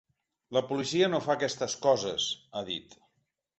[0.57, 2.27] La policia no fa aquestes coses,
[2.63, 3.01] ha dit.